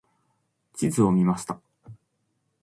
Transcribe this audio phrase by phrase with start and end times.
[0.73, 1.61] 地図を見ました。